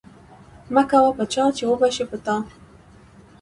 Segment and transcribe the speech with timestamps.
[0.37, 2.35] ـ مه کوه په چا ،چې وبشي په تا.